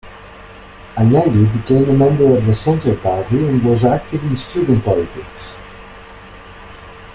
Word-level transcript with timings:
Anneli 0.95 1.45
became 1.53 1.87
a 1.87 1.93
member 1.93 2.35
of 2.35 2.47
the 2.47 2.55
Centre 2.55 2.95
Party 2.97 3.47
and 3.47 3.63
was 3.63 3.85
active 3.85 4.23
in 4.23 4.35
student 4.35 4.83
politics. 4.83 5.55